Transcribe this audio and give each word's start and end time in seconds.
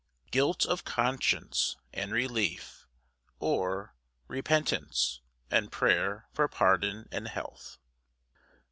Guilt 0.31 0.65
of 0.65 0.83
conscience 0.83 1.77
and 1.93 2.11
relief; 2.11 2.87
or, 3.37 3.93
Repentance, 4.27 5.21
and 5.51 5.71
prayer 5.71 6.27
for 6.33 6.47
pardon 6.47 7.07
and 7.11 7.27
health. 7.27 7.77